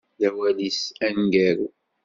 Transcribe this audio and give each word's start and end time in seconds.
D 0.19 0.21
awal-is 0.27 0.81
aneggaru. 1.05 1.67